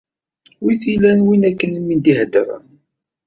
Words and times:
Wi 0.63 0.73
t-ilan 0.81 1.19
win 1.25 1.43
akken 1.49 1.79
i 1.79 1.81
m-d-iheddṛen? 1.81 2.67